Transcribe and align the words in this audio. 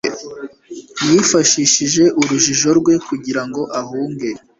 Yifashishije 1.07 2.03
urujijo 2.19 2.69
rwe 2.79 2.93
kugira 3.07 3.41
ngo 3.47 3.61
ahunge. 3.79 4.29